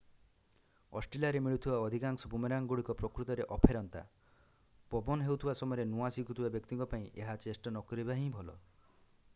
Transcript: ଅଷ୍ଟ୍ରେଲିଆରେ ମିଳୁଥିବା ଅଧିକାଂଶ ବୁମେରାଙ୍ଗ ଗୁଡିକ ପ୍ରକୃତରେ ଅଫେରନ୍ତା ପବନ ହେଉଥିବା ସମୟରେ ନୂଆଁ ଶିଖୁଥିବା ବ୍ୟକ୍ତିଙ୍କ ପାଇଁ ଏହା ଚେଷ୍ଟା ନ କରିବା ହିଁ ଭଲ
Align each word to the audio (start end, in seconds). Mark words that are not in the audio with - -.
ଅଷ୍ଟ୍ରେଲିଆରେ 0.99 1.41
ମିଳୁଥିବା 1.47 1.75
ଅଧିକାଂଶ 1.89 2.29
ବୁମେରାଙ୍ଗ 2.31 2.71
ଗୁଡିକ 2.71 2.95
ପ୍ରକୃତରେ 3.01 3.45
ଅଫେରନ୍ତା 3.57 4.01
ପବନ 4.95 5.29
ହେଉଥିବା 5.29 5.55
ସମୟରେ 5.61 5.85
ନୂଆଁ 5.93 6.11
ଶିଖୁଥିବା 6.17 6.53
ବ୍ୟକ୍ତିଙ୍କ 6.57 6.91
ପାଇଁ 6.95 7.05
ଏହା 7.27 7.39
ଚେଷ୍ଟା 7.45 7.75
ନ 7.77 7.85
କରିବା 7.93 8.17
ହିଁ 8.23 8.27
ଭଲ 8.39 8.59